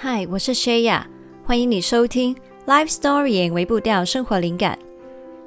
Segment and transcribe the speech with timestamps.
[0.00, 1.02] 嗨，我是 Shaya，
[1.44, 2.32] 欢迎你收听
[2.68, 4.78] Life Story 微步调生活灵感。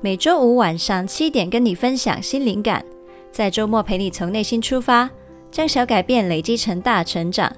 [0.02, 2.84] 每周五晚上七点跟你分享新灵感，
[3.32, 5.10] 在周末陪你从内心出发，
[5.50, 7.50] 将小改变累积成大成长。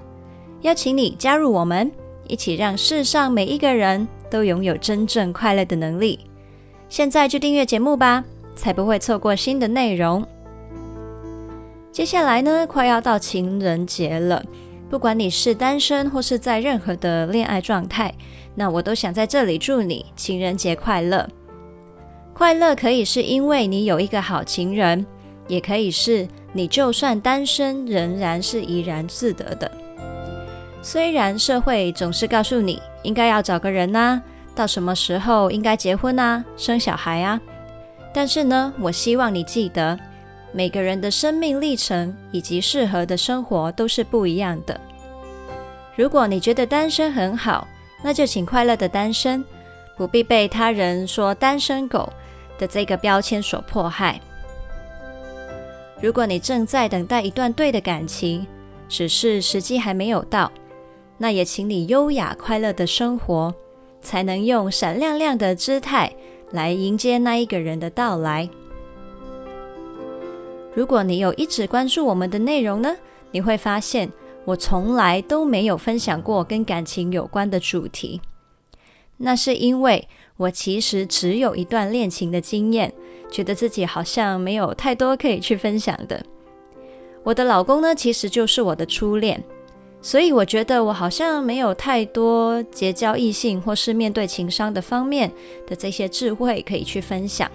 [0.61, 1.91] 邀请你加入我们，
[2.27, 6.19] 一起让世上每一个人都拥有真正快乐的能力。
[6.89, 8.23] 现在就订阅节目吧，
[8.55, 10.23] 才不会错过新的内容。
[11.91, 14.45] 接下来呢，快要到情人节了。
[14.93, 18.13] 不管你是单身或是在任何的恋爱状态，
[18.53, 21.27] 那我都想在这里祝你情人节快乐。
[22.31, 25.03] 快乐可以是因为你有一个好情人，
[25.47, 29.71] 也可以是你就算单身仍然是怡然自得的。
[30.83, 34.21] 虽然社会总是告诉你应该要找个人呐，
[34.53, 37.41] 到什么时候应该结婚呐，生小孩啊，
[38.13, 39.97] 但是呢，我希望你记得。
[40.53, 44.79] 每个人的生命历程以及适合的生活都是不一样的。
[45.95, 47.67] 如果你觉得单身很好，
[48.03, 49.43] 那就请快乐的单身，
[49.97, 52.11] 不必被他人说单身狗
[52.57, 54.21] 的这个标签所迫害。
[55.99, 58.45] 如果你正在等待一段对的感情，
[58.87, 60.51] 只是时机还没有到，
[61.17, 63.53] 那也请你优雅快乐的生活，
[64.01, 66.13] 才能用闪亮亮的姿态
[66.51, 68.49] 来迎接那一个人的到来。
[70.75, 72.95] 如果你有一直关注我们的内容呢，
[73.31, 74.11] 你会发现
[74.45, 78.21] 我从来都没有分享过跟感情有关的主题。
[79.17, 80.07] 那是因为
[80.37, 82.91] 我其实只有一段恋情的经验，
[83.31, 86.25] 觉得自己好像没有太多可以去分享的。
[87.23, 89.41] 我的老公呢，其实就是我的初恋，
[90.01, 95.31] 所以我觉得我好像没有太多结交异性或是面对情伤的方面
[95.67, 97.49] 的这些智慧可以去分享。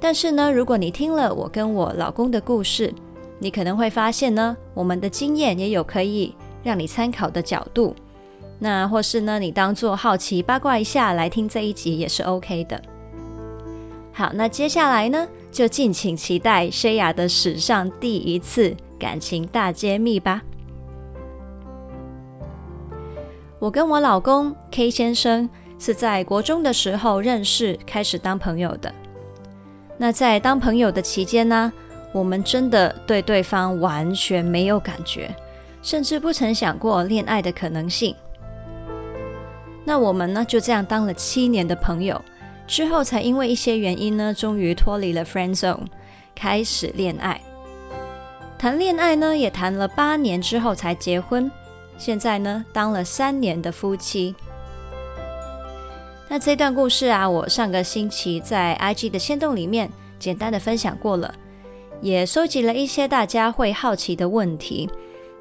[0.00, 2.94] 但是呢，如果你听了我跟我老公的故事，
[3.38, 7.94] 你可能会发现呢，我们的经验也有可以让你参考的角度。
[8.60, 12.80] 那或是呢，你当做好奇八卦一下来听这一集也是 OK 的。
[14.12, 20.42] 好，那接下来呢，就敬请期待 Shaya 的史上第一次感情大揭秘吧。
[23.60, 25.48] 我跟我老公 K 先生
[25.78, 28.92] 是在国中的时候认识，开始当朋友的。
[29.98, 31.72] 那在当朋友的期间呢，
[32.12, 35.34] 我们真的对对方完全没有感觉，
[35.82, 38.14] 甚至不曾想过恋爱的可能性。
[39.84, 42.22] 那我们呢，就这样当了七年的朋友，
[42.66, 45.86] 之后才因为一些原因呢，终于脱离了 friend zone，
[46.34, 47.40] 开始恋爱。
[48.56, 51.50] 谈恋爱呢，也谈了八年之后才结婚，
[51.96, 54.34] 现在呢，当了三年的夫妻。
[56.30, 61.34] 那这段故事啊，我上个星期在 IG 的限动里面简单的分享过了，
[62.02, 64.90] 也收集了一些大家会好奇的问题。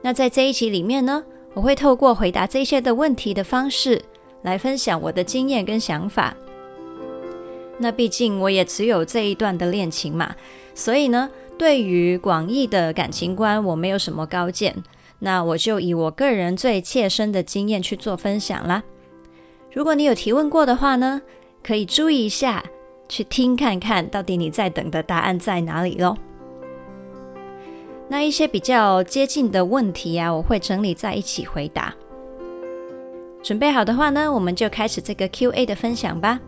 [0.01, 1.21] 那在这一集里面呢，
[1.53, 4.01] 我会透过回答这些的问题的方式
[4.43, 6.33] 来分享我的经验跟想法。
[7.77, 10.33] 那毕竟我也只有这一段的恋情嘛，
[10.73, 14.73] 所以呢，对于广义的感情观，我没有什么高见。
[15.19, 18.81] 那我就以我个人最切身的经验去做分享啦。
[19.77, 21.21] 如果你有提问过的话呢，
[21.63, 22.65] 可以注意一下，
[23.07, 26.17] 去听看看到底你在等的答案在哪里喽。
[28.07, 31.93] 那一些比较接近的问题啊，我会整理在一起回答。
[33.43, 36.39] 准备好的话呢，我们就开始这个 Q&A 的分享吧。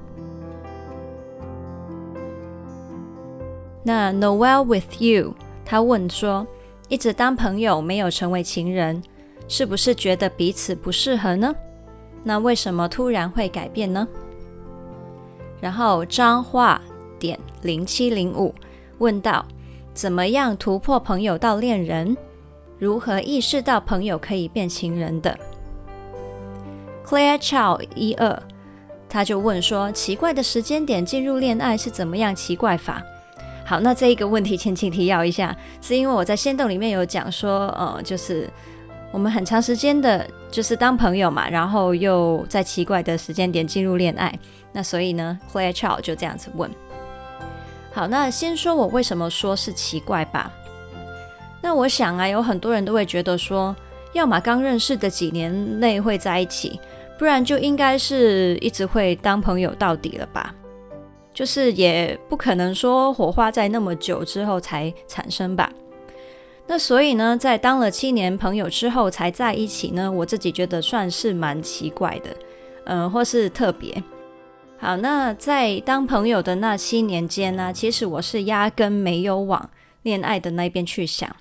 [3.83, 6.47] 那 Noel with you，他问说，
[6.87, 9.03] 一直当朋友没有成为情人，
[9.47, 11.53] 是不是觉得彼此不适合呢？
[12.23, 14.07] 那为什么突然会改变呢？
[15.61, 16.81] 然后张化
[17.17, 18.53] 点零七零五
[18.99, 19.45] 问道：
[19.93, 22.15] 怎么样突破朋友到恋人？
[22.77, 25.37] 如何意识到朋友可以变情人的
[27.05, 28.41] ？Claire Chow 一二
[29.09, 33.01] 他就问说：奇怪的时间点进入恋爱是怎么样奇怪法？
[33.65, 38.49] 好，那这一个问题前情提要一下，是因为我在仙洞里面有讲说，呃，就是。
[39.11, 44.37] 我们很长时间的，就是当朋友嘛，然后又在奇怪的时间点进入恋爱，
[44.71, 46.69] 那所以呢，Claire Chow 就这样子问。
[47.91, 50.51] 好，那先说我为什么说是奇怪吧。
[51.61, 53.75] 那我想啊，有很多人都会觉得说，
[54.13, 56.79] 要么刚认识的几年内会在一起，
[57.17, 60.53] 不然就应该是一直会当朋友到底了吧？
[61.33, 65.71] 就是也不可能说火花在那么久之后才产生吧。
[66.71, 72.29] 那所以呢，在当了七年朋友之后才在一起呢，我自己觉得算是蛮奇怪的，
[72.85, 74.03] 嗯、呃，或是特别。
[74.77, 79.67] 好，那在当朋友的那七年间呢，其实我是压根没有往
[80.03, 81.35] 恋爱的那边去想，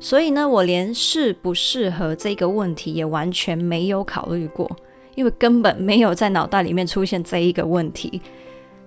[0.00, 4.74] 所以呢，我连适不适合这个问题也完全没有考虑过，
[5.16, 8.22] 因为根本没有在脑袋里面出现这一个问题。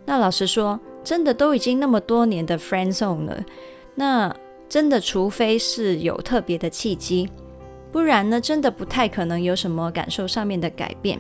[0.04, 3.46] 那老实说，真的都已经那么多年的 friend zone 了，
[3.94, 4.36] 那
[4.70, 7.30] 真的除非是有特别的契机，
[7.92, 11.20] 不然呢，真的不太可能有什么感受上面的改变。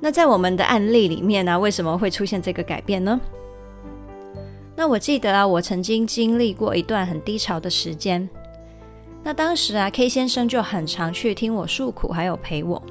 [0.00, 3.20] 那在我们的案例里面呢、为什么会出现这个改变呢？
[4.74, 8.28] 那我记得啊，我曾经经历过一段很低潮的时间。
[9.22, 12.82] 那当时啊，K 先生就很常去听我诉苦，还有陪我。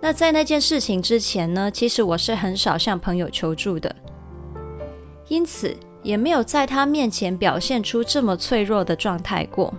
[0.00, 3.94] 那在那件事情之前呢，其实我是很少向朋友求助的，
[5.28, 9.74] 因此也没有在他面前表现出这么脆弱的状态过。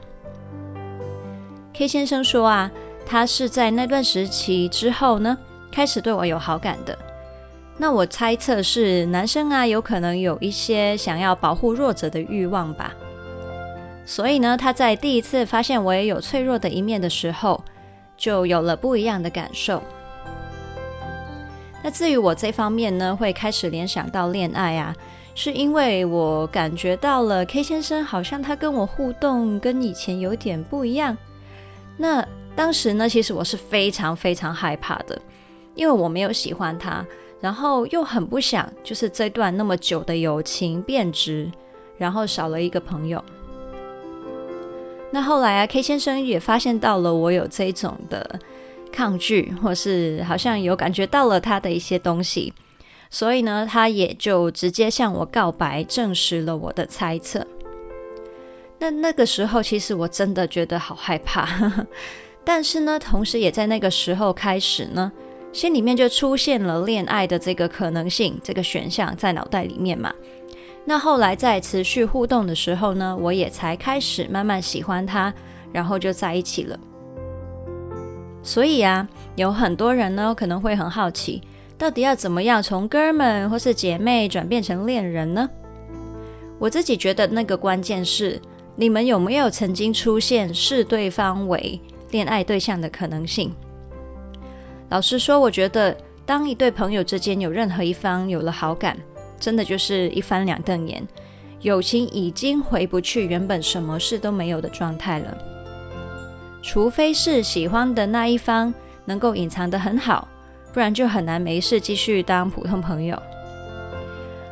[1.74, 2.69] K 先生说啊，
[3.06, 5.38] 他是在那段时期之后呢，
[5.71, 6.97] 开始对我有好感的。
[7.77, 12.94] 那我猜测是男生啊，有可能有一些想要保护弱者的欲望吧。
[14.06, 17.63] 所以呢，他在第一次发现我也有脆弱的一面的时候，
[18.18, 19.81] 就有了不一样的感受。
[21.81, 24.94] 那至于我这方面呢，会开始联想到恋爱啊，
[25.39, 31.16] 是因为我感觉到了 K 先生好像他跟我互动跟以前有点不一样。
[31.95, 35.22] 那当时呢，其实我是非常非常害怕的，
[35.75, 37.06] 因为我没有喜欢他，
[37.39, 41.51] 然后又很不想就是这段那么久的友情变质，
[42.00, 43.24] 然后少了一个朋友。
[45.12, 48.39] 那后来啊，K 先生也发现到了我有这种的。
[48.89, 52.51] 抗拒，或是好像有感觉到了他的一些东西，
[53.09, 57.45] 所以呢，他也就直接向我告白，证实了我的猜测。
[58.80, 61.48] 那那个时候，其实我真的觉得好害怕，
[62.45, 65.12] 但是呢，同时也在那个时候开始呢，
[65.51, 70.13] 心里面就出现了恋爱的这个可能性，这个选项在脑袋里面嘛。
[70.86, 75.33] 那后来在持续互动的时候呢，我也才开始慢慢喜欢他，
[75.74, 76.80] 然后就在一起了。
[78.44, 79.06] 所以啊，
[79.36, 81.42] 有很多人呢可能会很好奇，
[81.77, 85.47] 到底要怎么样从哥们或是姐妹转变成恋人呢？
[86.57, 88.41] 我自己觉得那个关键是，
[88.75, 91.79] 你们有没有曾经出现视对方为
[92.09, 93.53] 恋爱对象的可能性？
[94.89, 95.95] 老实说，我觉得
[96.25, 98.97] 当一对朋友之间有任何一方有了好感，
[99.39, 101.07] 真的就是一翻两瞪眼，
[101.62, 105.38] 友情已经回不去原本什么事都没有的状态了。
[106.63, 108.74] 除非是喜欢的那一方
[109.06, 110.27] 能够隐藏得很好，
[110.73, 113.21] 不然就很难没事继续当普通朋友。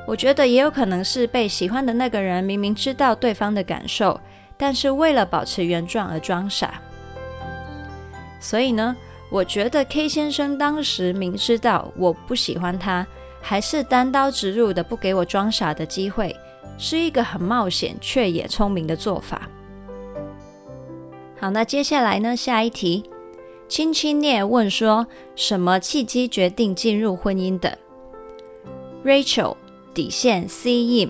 [0.08, 4.20] 我觉得也有可能是被喜欢的那个人明明知道对方的感受，
[4.56, 6.82] 但是为了保持原状而装傻。
[8.40, 8.96] 所以呢，
[9.32, 13.06] 我觉得 K 先生当时明知道我不喜欢他，
[13.42, 16.36] 还是单刀直入的不给我装傻的机会，
[16.78, 19.50] 是一个很冒险却也聪明的做法。
[21.40, 22.36] 好，那接下来呢？
[22.36, 23.10] 下一题，
[23.68, 27.78] 青青念问说：什么契机决定进入婚姻的
[29.04, 29.56] ？Rachel
[29.94, 31.10] 底线 Cim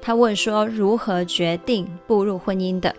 [0.00, 2.94] 他问说：如何决定步入婚姻的？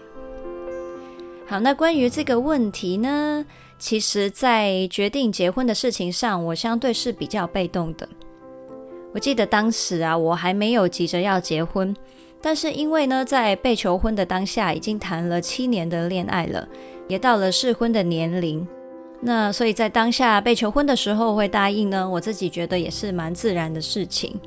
[1.47, 3.45] 好，那关于这个问题呢，
[3.77, 8.07] 其实在决定结婚的事情上，我相对是比较被动的。
[9.13, 11.95] 我记得当时啊，我还没有急着要结婚。
[12.41, 16.67] 但是因为呢，在被求婚的当下，已经谈了七年的恋爱了，
[17.07, 18.67] 也到了适婚的年龄，
[19.25, 24.37] 那所以在当下被求婚的时候会答应呢，我自己觉得也是蛮自然的事情。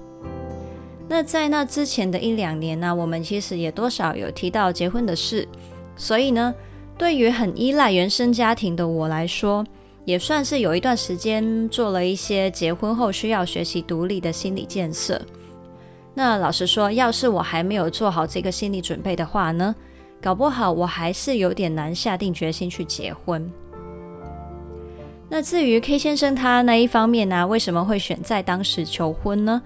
[1.09, 5.49] 那在那之前的一两年呢，我们其实也多少有提到结婚的事，
[5.97, 6.55] 所以呢，
[6.99, 9.65] 对于很依赖原生家庭的我来说，
[10.05, 15.19] 也算是有一段时间做了一些结婚后需要学习独立的心理建设。
[16.13, 19.75] 那老实说，要是我还没有做好这个心理准备的话呢，
[20.21, 23.51] 搞不好我还是有点难下定决心去结婚。
[25.29, 29.61] 那至于 K 先生他那一方面呢、为什么会选在当时求婚呢？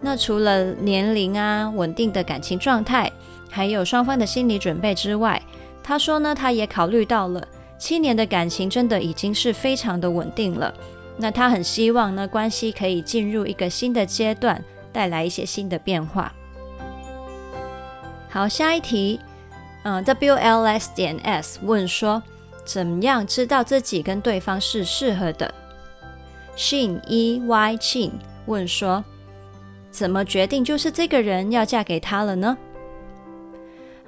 [0.00, 3.10] 那除了年龄啊、稳定的感情状态，
[3.50, 5.40] 还有双方的心理准备之外，
[5.82, 7.46] 他说呢，他也考虑到了
[7.78, 10.74] 七年的感情真的已经是非常的稳定了。
[11.16, 14.62] 那他很希望呢，关系可以进入一个新的阶段。
[14.92, 16.32] 带来一些新的变化。
[18.30, 19.20] 好，下一题，
[19.82, 22.22] 嗯，WLS 点 S 问说，
[22.66, 25.54] 怎样知道自己跟对方是适合的
[26.56, 28.10] ？Shin E Y Chin
[28.46, 29.02] 问说，
[29.90, 32.58] 怎么决定就是这个人要嫁给他了呢？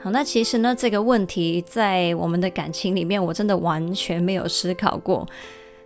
[0.01, 5.27] 好，那其实呢，这个问题在我们的感情里面，我真的完全没有思考过。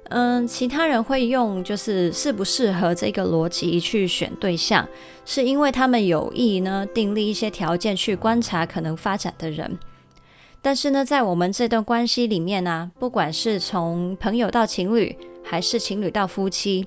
[0.08, 4.86] 嗯，其他人会用就是适不适合这个逻辑去选对象，
[5.24, 9.78] 是因为他们有意呢订立一些条件去观察可能发展的人。
[10.64, 16.86] 但是呢，在我们这段关系里面呢、不管是从朋友到情侣，还是情侣到夫妻，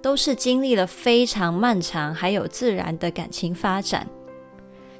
[0.00, 4.06] 都是经历了非常漫长还有自然的感情发展。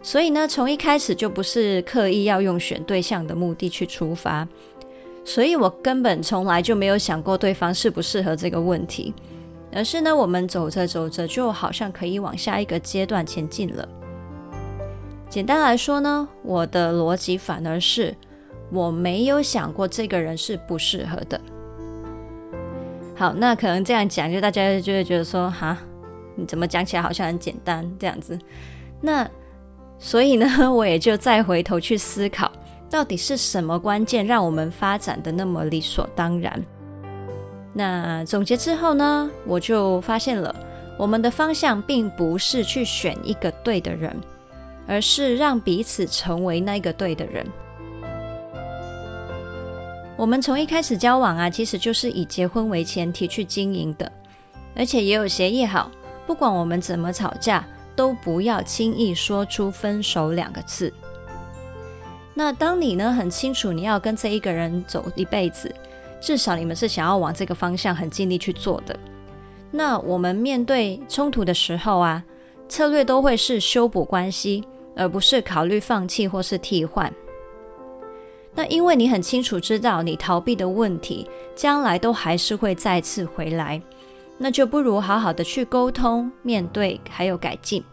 [0.02, 4.46] 所以呢，从一开始就不是刻意要用选对象的目的去出发，
[5.24, 9.14] 所以我根本从来就没有想过对方适不适合这个问题，
[9.72, 13.88] 而是呢，我们走着走着，就好像可以往下一个阶段前进了。
[15.28, 18.14] 简单来说呢，我的逻辑反而是
[18.72, 21.40] 我没有想过这个人是不适合的。
[23.14, 25.76] 好，那可能这样讲，就大家就会觉得说，哈，
[26.34, 28.38] 你怎么讲起来好像很简单这样子？
[29.00, 29.28] 那
[29.98, 32.50] 所以呢， 我也就再回头去思考，
[32.88, 36.64] 到底是什么关键让我们发展的那么理所当然？
[37.74, 40.54] 那总结之后呢，我就发现了，
[40.96, 44.16] 我们的方向并不是去选一个对的人。
[44.88, 47.46] 而是让彼此成为那个对的人。
[50.16, 54.10] 我们从一开始交往啊，其实就是以结婚为前提去经营的，
[54.74, 55.92] 而且也有协议好，
[56.26, 57.64] 不管我们怎么吵架，
[57.94, 60.92] 都不要轻易说出分手两个字。
[62.34, 65.72] 那当你呢，很清楚你要跟这一个人走一辈子，
[66.20, 68.98] 至少你们是想要往这个方向很尽力去做的。
[69.70, 72.24] 那我们面对冲突的时候啊，
[72.68, 74.64] 策略都会是修补关系。
[74.98, 77.10] 而不是考虑放弃或是替换。
[78.54, 83.80] 那因为你很清楚知道，你逃避的问题将来都还是会再次回来，
[84.36, 87.84] 那就不如好好的去沟通、面对，还有改进。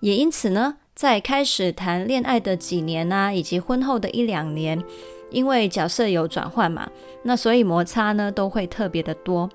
[0.00, 4.84] 也因此呢，在开始谈恋爱的几年啊，以及婚后的一两年，
[5.30, 6.90] 因为角色有转换嘛，
[7.22, 9.48] 那所以摩擦呢都会特别的多。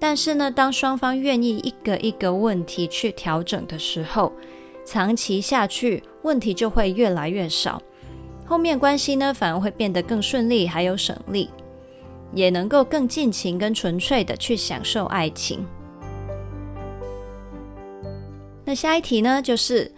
[0.00, 4.32] 但是呢，当双方愿意一个一个问题去调整的时候，
[4.90, 7.80] 长期下去，问题就会越来越少，
[8.44, 11.48] 后面关系呢反而会变得更顺利，还有省力，
[12.34, 15.64] 也能够更尽情跟纯粹的去享受爱情。
[18.64, 19.88] 那下一题呢，就是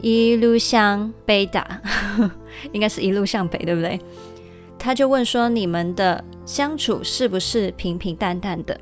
[0.00, 1.80] 一路向北打，
[2.70, 3.98] 应该是一路向北，对不对？
[4.78, 8.78] 他就问说，你们的相处是不是平平淡淡的？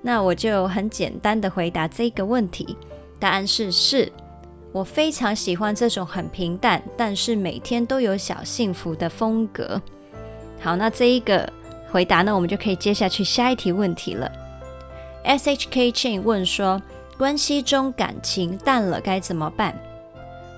[0.00, 2.76] 那我就很简单的回答这个问题，
[3.18, 4.12] 答案是是。
[4.72, 9.80] 我非常喜欢这种很平淡，但是每天都有小幸福的风格。
[10.60, 11.46] 好，那这一个
[11.90, 14.30] 回答呢，我们就可以接下去下一题问题了。
[15.24, 16.80] SHK Chain 问说，
[17.18, 19.78] 关系中感情淡了该怎么办？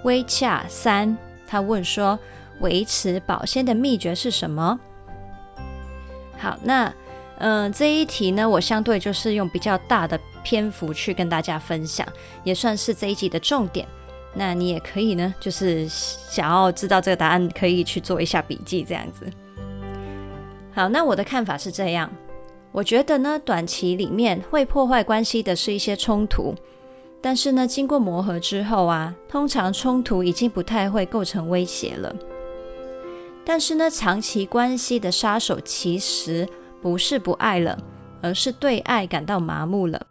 [0.05, 1.17] 微恰三
[1.47, 2.19] 他问说，
[2.61, 4.79] 维持保鲜的秘诀是什么？
[6.39, 6.93] 好，那
[7.39, 12.07] 嗯、这一题呢，我相对就是用比较大的篇幅去跟大家分享，
[12.45, 13.87] 也算是这一集的重点。
[14.37, 19.31] 那你也可以呢，就是想要知道这个答案，可以去做一下笔记，这样子。
[20.73, 22.11] 好，那我的看法是这样，
[22.73, 26.53] 我觉得呢，短期里面会破坏关系的是一些冲突，
[27.21, 32.13] 但是呢，经过磨合之后啊，通常冲突已经不太会构成威胁了。
[33.45, 36.49] 但是呢，长期关系的杀手其实
[36.83, 37.79] 不是不爱了，
[38.21, 40.09] 而是对爱感到麻木了。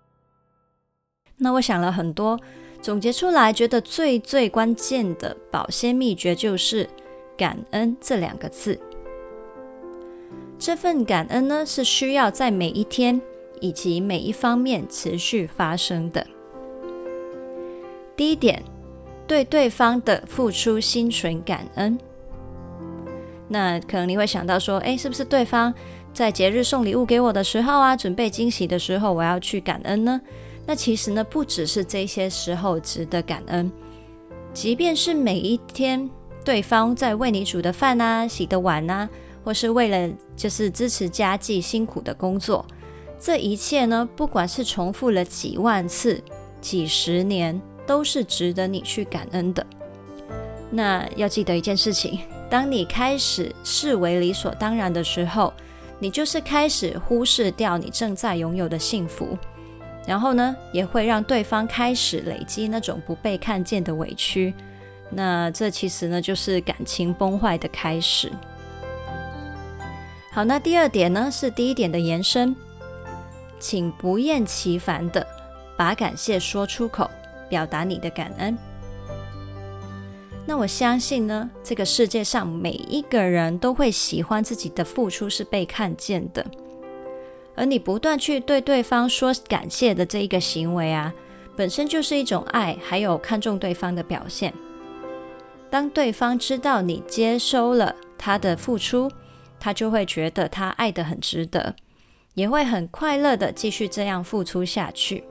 [1.35, 2.39] 那我想了很多。
[2.83, 6.87] 总结出来，觉得最最关键的保鲜秘诀就是
[7.37, 8.77] 感恩这两个字。
[10.59, 13.21] 这份感恩呢，是需要在每一天
[13.61, 16.27] 以及每一方面持续发生的。
[18.17, 18.61] 第一点，
[19.25, 21.97] 对对方的付出心存感恩。
[23.47, 25.73] 那可能你会想到说，诶，是不是对方
[26.13, 30.19] 在节日送礼物给我的时候啊，准备惊喜的时候，我要去感恩呢？
[30.65, 33.71] 那其实呢，不只是这些时候值得感恩，
[34.53, 36.09] 即便是每一天
[36.45, 39.09] 对方在为你煮的饭啊、洗的碗啊，
[39.43, 42.65] 或是为了就是支持家计辛苦的工作，
[43.19, 46.23] 这一切呢，不管是重复了几万次、
[46.61, 49.65] 几十年，都是值得你去感恩的。
[50.71, 55.53] 那要记得一件事情，当你开始视为理所当然的时候，
[55.99, 59.37] 你就是开始忽视掉你正在拥有的幸福。
[60.05, 64.53] 然后呢，也会让对方开始累积那种不被看见的委屈，
[65.09, 68.31] 那这其实呢，就是感情崩坏的开始。
[70.31, 72.55] 好，那第二点呢，是第一点的延伸，
[73.59, 75.25] 请不厌其烦的
[75.77, 77.09] 把感谢说出口，
[77.47, 78.57] 表达你的感恩。
[80.45, 86.45] 那我相信呢，这个世界上每一个人都会喜欢自己的付出是被看见的。
[87.55, 91.13] 而你不断去对对方说感谢的这一个行为啊，
[91.55, 94.53] 本身就是一种爱，还有看重对方的表现。
[95.69, 99.11] 当对方知道你接收了他的付出，
[99.59, 101.75] 他就会觉得他爱得很值得，
[102.35, 105.23] 也会很快乐的继续这样付出下去。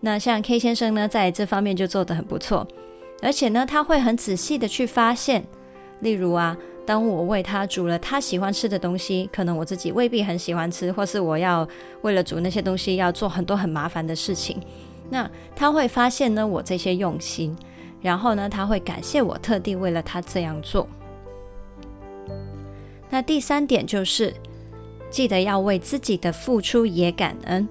[0.00, 2.66] 那像 K 先生呢，在这方面就做得很不错，
[3.22, 5.44] 而且呢，他会很仔细的去发现，
[6.00, 11.66] 例如啊，当我为他煮了他喜欢吃的东西，可能我自己未必很喜欢吃，或是我要
[12.02, 14.60] 为了煮那些东西要做很多很麻烦的事情，
[15.10, 17.56] 那他会发现呢，我这些用心，
[18.00, 20.88] 然后呢，他会感谢我特地为了他这样做。
[23.10, 24.34] 那第三点就是，
[25.10, 27.68] 记得要为自己的付出也感恩。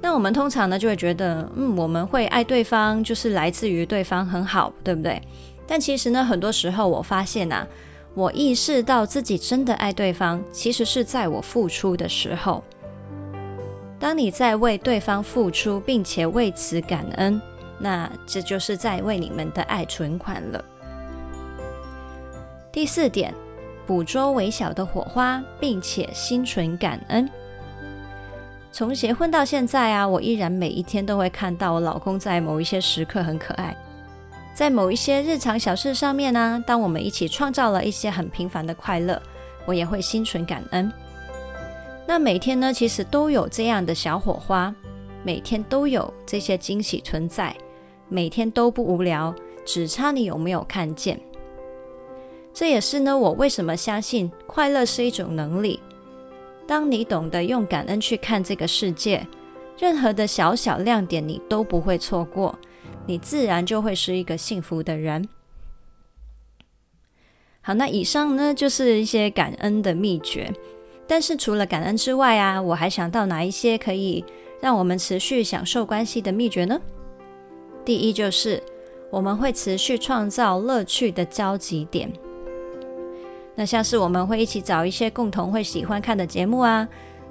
[0.00, 5.20] 那我们通常呢，就会觉得，嗯，我们会爱对方，就是来自于对方很好，对不对？
[5.68, 7.64] 但其实呢，很多时候我发现啊，
[8.14, 12.64] 我意识到自己真的爱对方，其实是在我付出的时候。
[14.00, 17.40] 当你在为对方付出，并且为此感恩，
[17.78, 20.64] 那这就是在为你们的爱存款了。
[22.72, 23.34] 第四点，
[23.86, 27.28] 捕捉微小的火花，并且心存感恩。
[28.70, 33.76] 从结婚到现在啊，我依然每一天都会看到我老公在某一些时刻很可爱，
[34.58, 39.22] 在某一些日常小事上面呢、当我们一起创造了一些很平凡的快乐，
[39.64, 40.92] 我也会心存感恩。
[42.08, 44.74] 那每天呢，其实都有这样的小火花，
[45.22, 47.56] 每天都有这些惊喜存在，
[48.08, 49.32] 每天都不无聊，
[49.64, 51.20] 只差你有没有看见。
[52.52, 55.78] 这也是呢，我为什么相信快乐是一种能力。
[56.66, 59.24] 当你懂得用感恩去看这个世界，
[59.78, 62.58] 任何的小小亮点你都不会错过，
[63.08, 65.26] 你自然就会是一个幸福的人。
[67.62, 70.52] 好，那以上呢，就是一些感恩的秘诀。
[71.06, 74.22] 但是除了感恩之外啊，我还想到哪一些可以
[74.60, 76.78] 让我们持续享受关系的秘诀呢？
[77.82, 78.62] 第一就是
[79.10, 82.12] 我们会持续创造乐趣的交集点。
[83.54, 86.86] 那像是我们会一起找一些共同会喜欢看的节目啊，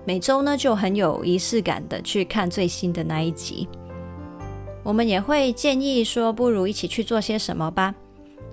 [0.06, 3.70] 每周呢就很有仪式感的去看最新的那一集。
[4.88, 7.94] 我们也会建议说，不如一起去做些什么吧，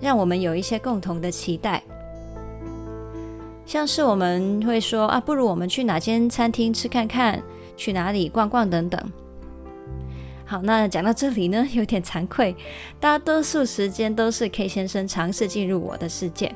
[0.01, 1.81] 让我们有一些共同的期待。
[3.65, 7.41] 像是我们会说啊，不如我们去哪间餐厅吃看看，
[7.77, 9.01] 去哪里逛逛等等。
[10.45, 12.53] 好，那讲到这里呢， 有点惭愧，
[12.99, 16.51] 大多数时间都是 K 先生尝试进入我的世界。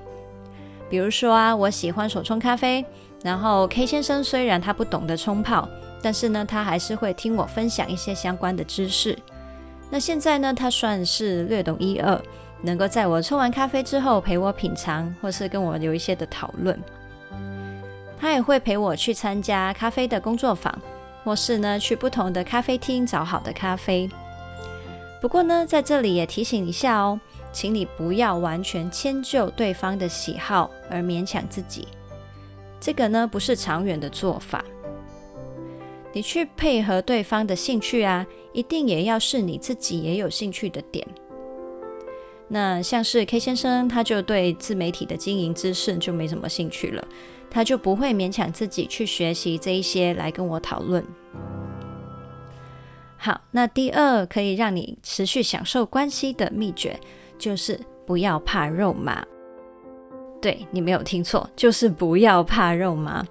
[0.89, 2.83] 比如说啊，我喜欢手冲咖啡，
[3.23, 5.69] 然后 K 先生虽然他不懂得冲泡，
[6.03, 9.17] 但是呢，他还是会听我分享一些相关的知识。
[9.89, 12.21] 那现在呢，他算是略懂一二，
[12.61, 16.79] 能够在我冲完咖啡之后陪我品尝，或是跟我有一些的讨论。
[18.19, 20.73] 他也会陪我去参加咖啡的工作坊，
[21.23, 24.09] 或是呢去不同的咖啡厅找好的咖啡。
[25.21, 27.19] 不过呢，在这里也提醒一下哦。
[27.51, 31.87] 请你不要完全迁就对方的喜好而勉强自己，
[32.79, 34.63] 这个呢不是长远的做法。
[36.13, 38.23] 你去配合对方的兴趣啊，
[38.59, 41.07] 一定也要是你自己也有兴趣的点。
[42.49, 47.07] 那像是 K 先生，他就对自媒体的经营知识就没什么兴趣了，
[47.49, 51.05] 他就不会勉强自己去学习这一些来跟我讨论。
[53.15, 56.99] 好，那第二可以让你持续享受关系的秘诀。
[57.37, 59.25] 就是不要怕肉麻，
[60.41, 63.25] 对，你没有听错，就是不要怕肉麻。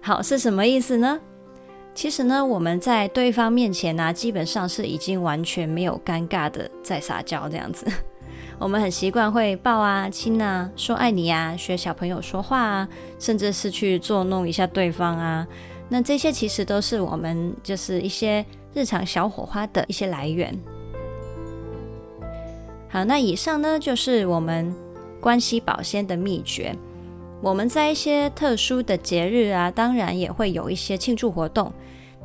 [0.00, 1.20] 好，是什么意思呢？
[1.94, 7.86] 其实呢，我们在对方面前呢、基本上是已经完全没有尴尬的在撒娇这样子。
[8.58, 15.46] 我们很习惯会抱啊、亲啊、说爱你啊、学小朋友说话啊，甚至是去捉弄一下对方啊。
[15.88, 20.56] 那这些其实都是我们就是一些日常小火花的一些来源。
[22.88, 24.74] 好，那以上呢，就是我们
[25.20, 26.74] 关系保鲜的秘诀。
[27.40, 31.72] 我们在一些特殊的节日啊，当然也会有一些庆祝活动。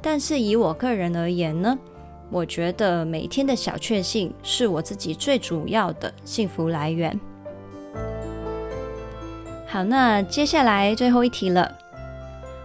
[0.01, 1.78] 但是以我个人而言呢，
[2.30, 7.19] 我觉得每天的小确幸是我自己最主要的幸福来源。
[9.67, 11.78] 好，那接下来最后一题了。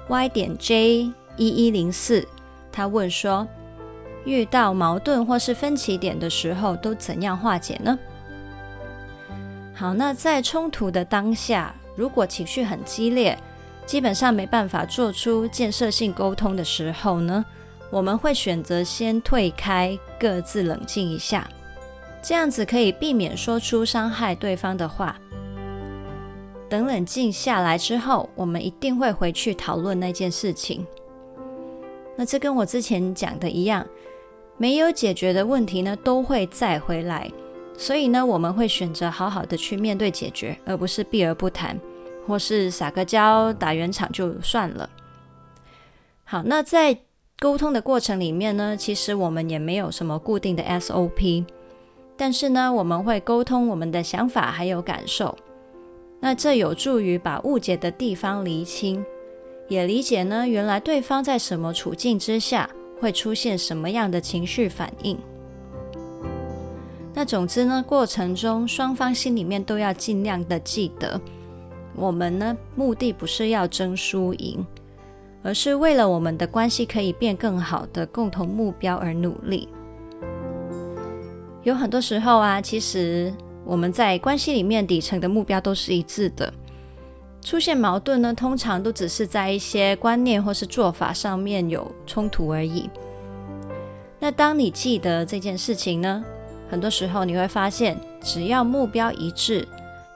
[0.08, 2.26] Y 点 J 一一零四，
[2.72, 3.46] 他问说。
[4.26, 7.98] 遇到矛盾或是分歧点的时候，都怎样化解呢？
[9.74, 13.36] 好，那在冲突的当下，如果情绪很激烈，
[13.84, 17.44] 基本上没办法做出建设性沟通的时候呢，
[17.90, 21.46] 我们会选择先退开，各自冷静一下，
[22.22, 25.14] 这样子可以避免说出伤害对方的话。
[26.70, 30.86] 等冷静下来之后，我们一定会回去讨论那件事情。
[32.16, 33.86] 那这跟我之前讲的一样。
[34.56, 37.30] 没有解决的问题呢，都会再回来，
[37.78, 41.80] 所以呢，我们会选择好好的去面对解决，而不是避而不谈，
[42.30, 44.88] 或是撒个娇、打圆场就算了。
[46.24, 46.96] 好，那在
[47.40, 51.44] 沟通的过程里面呢，其实我们也没有什么固定的 SOP，
[52.16, 55.36] 但是呢，我们会沟通我们的想法还有感受。
[56.20, 59.04] 那这有助于把误解的地方厘清，
[59.68, 65.18] 也理解呢，原来对方在什么处境之下会出现什么样的情绪反应。
[67.12, 71.20] 那总之呢，过程中双方心里面都要尽量的记得，
[72.00, 74.66] 我们呢，目的不是要争输赢，
[75.42, 79.68] 而是为了我们的关系可以变更好的共同目标而努力。
[81.62, 83.30] 有很多时候啊，其实
[83.66, 86.50] 我们在关系里面底层的目标都是一致的，
[87.42, 92.88] 出现矛盾呢，通常都只是在一些观念或是做法上面有冲突而已。
[94.18, 96.24] 那当你记得这件事情呢，
[96.70, 99.68] 很多时候你会发现，只要目标一致，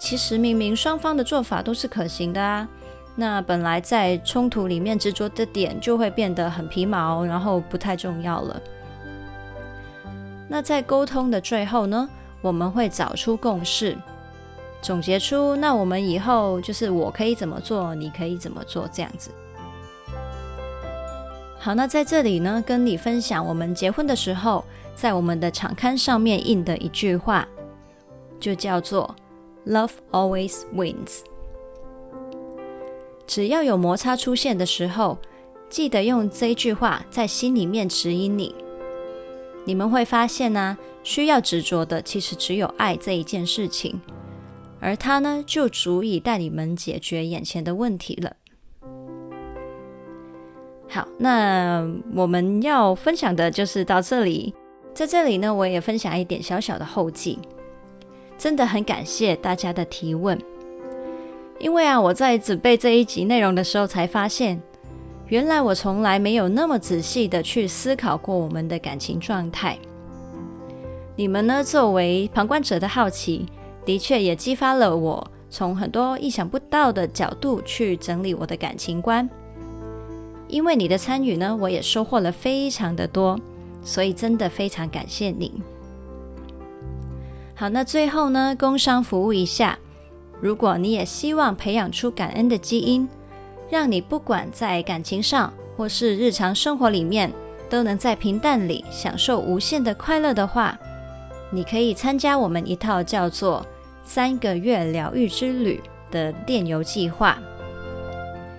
[0.04, 2.68] 其实明明双方的做法都是可行的啊。
[3.16, 8.60] 那本来在冲突里面执着的点就会变得很皮毛，然后不太重要了。
[10.46, 12.06] 那在沟通的最后呢，
[12.42, 13.96] 我们会找出共识，
[14.82, 19.30] 总结出那我们以后就是我可以怎么做，你可以怎么做这样子。
[21.58, 24.62] 好，那在这里呢，跟你分享我们结婚的时候。
[24.94, 27.48] 在我们的场刊上面印的一句话，
[28.38, 29.12] 就叫做
[29.66, 31.20] “Love always wins”。
[33.26, 35.18] 只要有摩擦出现的时候，
[35.70, 38.54] 记得用这句话在心里面指引你。
[39.64, 43.98] 你们会发现呢、需要执着的其实只有爱这一件事情，
[44.78, 48.36] 而它呢，就足以带你们解决眼前的问题了。
[50.90, 54.54] 好，那我们要分享的就是到这里。
[54.92, 57.38] 在这里呢，我也分享一点小小的后记。
[58.44, 60.38] 真的很感谢大家的提问，
[61.58, 64.60] 因为啊，我在准备这一集内容的时候，才发现，
[65.28, 69.78] 原来我从来没有那么仔细的去思考过我们的感情状态。
[71.16, 73.46] 你们呢，作为旁观者的好奇，
[73.82, 79.26] 的确也激发了我从很多意想不到的角度去整理我的感情观。
[80.48, 83.40] 因为你的参与呢，我也收获了非常的多。
[83.82, 85.62] 所以真的非常感谢你。
[87.56, 89.78] 好，那最后呢，工商服务一下。
[90.40, 93.08] 如果你也希望培养出感恩的基因，
[93.70, 97.32] 让你不管在感情上或是日常生活里面，
[97.70, 100.78] 都能在平淡里享受无限的快乐的话，
[101.50, 103.64] 你可以参加我们一套叫做
[104.04, 107.38] “三个月疗愈之旅”的电邮计划。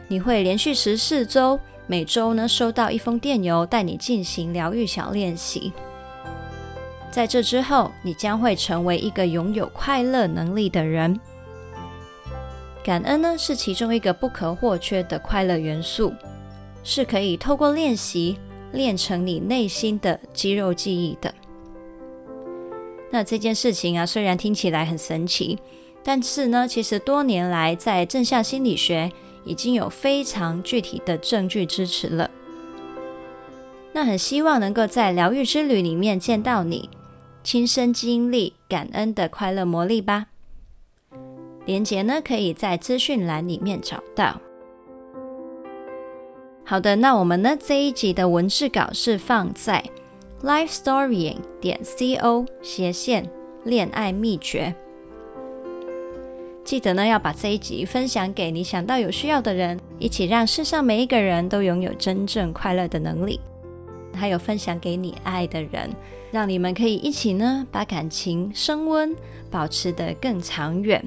[0.08, 1.60] 你会连续十四周。
[1.88, 5.72] 每周呢，收到一封电邮，带你进行疗愈小练习。
[7.16, 11.18] 在这之后，你将会成为一个拥有快乐能力的人。
[12.84, 16.12] 感恩呢，是其中一个不可或缺的快乐元素，
[16.84, 18.38] 是可以透过练习
[18.74, 21.34] 练成你内心的肌肉记忆的。
[23.10, 25.58] 那这件事情啊，虽然听起来很神奇，
[26.04, 29.10] 但是呢，其实多年来在正向心理学。
[29.46, 32.32] 已经有非常具体的证据支持了。
[33.94, 36.90] 那很希望能够在疗愈之旅里面见到你，
[37.46, 40.26] 亲身经历感恩的快乐魔力吧。
[41.68, 44.42] 连结呢，可以在资讯栏里面找到。
[46.64, 49.84] 好的，那我们呢，这一集的文字稿是放在
[50.42, 53.30] lifestorying 点 co 斜线
[53.64, 54.74] 恋爱秘诀。
[56.64, 63.40] 记得呢，要把这一集分享给你想到有需要的人，一起让世上每一个人都拥有真正快乐的能力。
[64.16, 65.92] 还有分享给你爱的人，
[66.36, 69.16] 让你们可以一起呢，把感情升温，
[69.50, 71.02] 保持得更长远。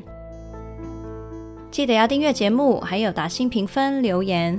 [1.71, 4.59] 记得要订阅节目，还有打新评分留言。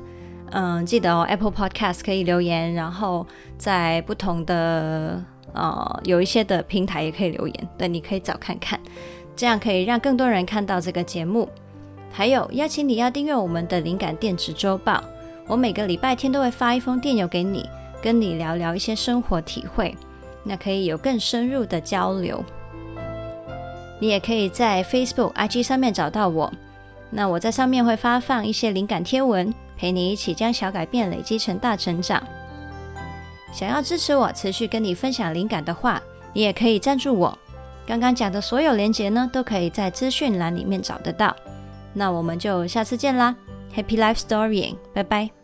[0.51, 3.25] 嗯，记得哦，Apple Podcast 可以留言，然后
[3.57, 8.79] 在不同的呃有一些的平台也可以留言，对，你可以找看看。
[9.35, 11.49] 这样可以让更多人看到这个节目，
[12.11, 15.03] 还有邀请你要订阅我们的灵感电子周报。
[15.47, 17.67] 我每个礼拜天都会发一封电邮给你，
[18.03, 19.95] 跟你聊聊一些生活体会，
[20.49, 22.43] 那可以有更深入的交流。
[23.99, 26.51] 你也可以在 Facebook、IG 上面找到我，
[27.11, 32.23] 那我在上面会发放一些灵感贴文，陪你一起将小改变累积成大成长。
[33.53, 36.01] 想要支持我持续跟你分享灵感的话，
[36.33, 37.37] 你也可以赞助我。
[37.85, 41.35] 刚刚讲的所有连结呢，都可以在资讯栏里面找得到。
[41.93, 43.35] 那我们就下次见啦
[43.75, 45.38] ，Happy Life Story，拜拜。